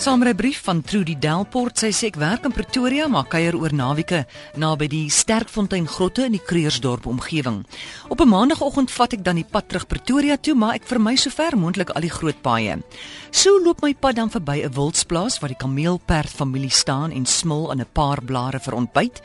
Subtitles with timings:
[0.00, 4.24] 'n brief van Trudy Delport, sy sê ek werk in Pretoria maar kuier oor naweke
[4.56, 7.66] naby die Sterkfontein grotte in die Kreursdorp omgewing.
[8.08, 11.56] Op 'n maandagooggend vat ek dan die pad terug Pretoria toe, maar ek vermy sover
[11.56, 12.82] moontlik al die groot paaie.
[13.30, 17.70] So loop my pad dan verby 'n wildsplaas waar die kameelperd familie staan en smil
[17.70, 19.20] aan 'n paar blare vir ontbyt.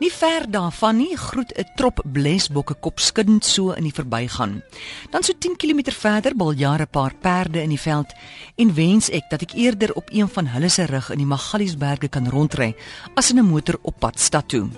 [0.00, 4.62] Nie ver daarvan nie groet 'n trop blesbokke kopskuddend so in die verbygaan.
[5.10, 8.12] Dan so 10 km verder bal jare 'n paar perde in die veld
[8.56, 12.08] en wens ek dat ek eerder op een van hulle se rug in die Magaliesberge
[12.08, 12.74] kan rondry
[13.14, 14.68] as in 'n motor op pad stad toe.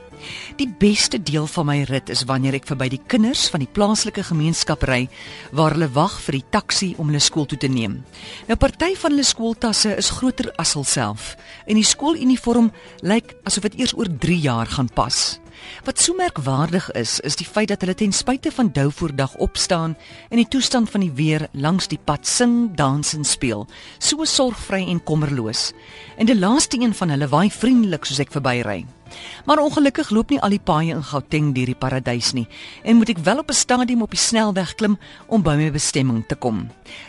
[0.56, 4.22] Die beste deel van my rit is wanneer ek verby die kinders van die plaaslike
[4.22, 5.08] gemeenskap ry
[5.52, 8.04] waar hulle wag vir die taxi om hulle skool toe te neem.
[8.48, 12.72] Nou party van hulle skooltasse is groter as hulself en die skooluniform
[13.02, 15.40] lyk asof dit eers oor 3 jaar gaan pas.
[15.84, 19.96] Wat so merkwaardig is, is die feit dat hulle ten spyte van Douvoordag opstaan
[20.28, 23.66] en die toestand van die weer langs die pad sing, dans en speel,
[23.98, 25.72] so sorgvry en kommerloos.
[26.16, 28.84] En die laaste een van hulle waai vriendelik soos ek verbyry.
[29.46, 32.46] Maar ongelukkig loop nie al die paaie in Gauteng deur die paradys nie
[32.82, 36.26] en moet ek wel op 'n stadium op die snelweg klim om by my bestemming
[36.26, 36.68] te kom.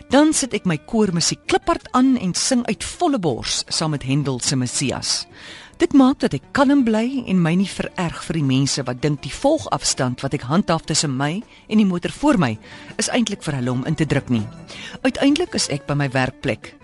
[0.09, 4.39] Dan sit ek my koormusiek kliphard aan en sing uit volle bors saam met Hendel
[4.39, 5.27] se Messias.
[5.77, 9.21] Dit maak dat ek kalm bly en my nie vererg vir die mense wat dink
[9.21, 12.57] die volgafstand wat ek handhaaf tussen my en die motor voor my
[12.97, 14.47] is eintlik vir hulle om in te druk nie.
[15.01, 16.77] Uiteindelik is ek by my werkplek.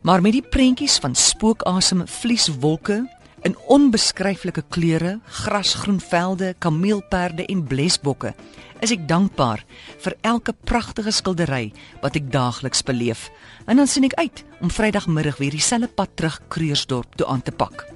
[0.00, 3.02] Maar met die prentjies van spookasem, vlieswolke
[3.42, 8.34] in onbeskryflike kleure, grasgroen velde, kameelperde en blesbokke,
[8.82, 9.64] is ek dankbaar
[10.04, 13.28] vir elke pragtige skildery wat ek daagliks beleef.
[13.66, 17.52] En dan sien ek uit om Vrydagmiddag weer dieselfde pad terug Kreursdorp toe aan te
[17.52, 17.86] pak.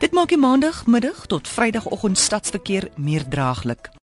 [0.00, 3.90] Dit maak die Maandagmiddag tot Vrydagoggend stadsverkeer meer draaglik.